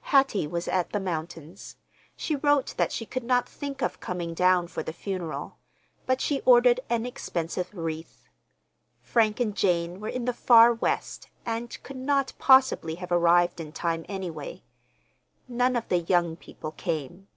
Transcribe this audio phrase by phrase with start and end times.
[0.00, 1.76] Hattie was at the mountains.
[2.16, 5.58] She wrote that she could not think of coming down for the funeral,
[6.06, 8.24] but she ordered an expensive wreath.
[9.00, 13.70] Frank and Jane were in the Far West, and could not possibly have arrived in
[13.70, 14.64] time, anyway.
[15.46, 17.28] None of the young people came.